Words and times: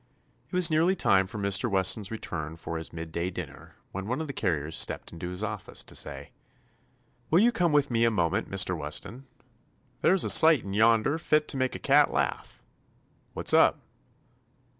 It 0.47 0.53
was 0.55 0.71
nearly 0.71 0.95
time 0.95 1.27
for 1.27 1.37
Mr. 1.37 1.69
Wes 1.69 1.93
ton's 1.93 2.09
return 2.09 2.55
for 2.55 2.79
his 2.79 2.91
midday 2.91 3.29
dinner 3.29 3.75
when 3.91 4.07
one 4.07 4.19
of 4.19 4.25
the 4.25 4.33
carriers 4.33 4.75
stepped 4.75 5.13
into 5.13 5.29
his 5.29 5.43
office 5.43 5.83
to 5.83 5.93
say: 5.93 6.31
"Will 7.29 7.37
you 7.37 7.51
come 7.51 7.71
with 7.71 7.91
me 7.91 8.03
a 8.03 8.09
moment, 8.09 8.49
Mr. 8.49 8.75
Weston'? 8.75 9.25
There's 9.99 10.23
a 10.23 10.29
sight 10.31 10.63
in 10.63 10.73
yonder 10.73 11.19
fit 11.19 11.47
to 11.49 11.55
make 11.57 11.75
a 11.75 11.77
cat 11.77 12.09
laugh." 12.09 12.59
"What's 13.35 13.53
up?' 13.53 13.79